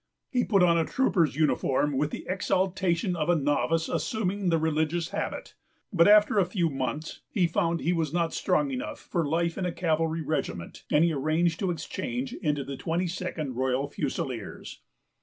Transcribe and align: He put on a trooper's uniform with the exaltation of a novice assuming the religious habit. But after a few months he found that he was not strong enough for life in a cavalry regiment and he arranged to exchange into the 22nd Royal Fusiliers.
He 0.31 0.43
put 0.43 0.63
on 0.63 0.79
a 0.79 0.83
trooper's 0.85 1.35
uniform 1.35 1.95
with 1.95 2.09
the 2.09 2.25
exaltation 2.27 3.15
of 3.15 3.29
a 3.29 3.35
novice 3.35 3.87
assuming 3.87 4.49
the 4.49 4.57
religious 4.57 5.09
habit. 5.09 5.53
But 5.93 6.07
after 6.07 6.39
a 6.39 6.45
few 6.47 6.71
months 6.71 7.21
he 7.29 7.45
found 7.45 7.77
that 7.77 7.83
he 7.83 7.93
was 7.93 8.11
not 8.11 8.33
strong 8.33 8.71
enough 8.71 8.97
for 8.99 9.23
life 9.27 9.59
in 9.59 9.65
a 9.67 9.71
cavalry 9.71 10.23
regiment 10.23 10.85
and 10.91 11.03
he 11.03 11.13
arranged 11.13 11.59
to 11.59 11.69
exchange 11.69 12.33
into 12.33 12.63
the 12.63 12.77
22nd 12.77 13.53
Royal 13.53 13.87
Fusiliers. 13.87 14.81